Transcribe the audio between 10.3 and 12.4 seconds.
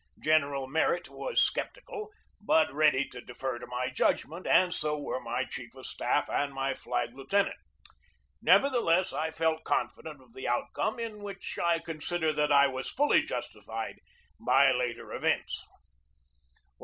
the outcome, in which I consider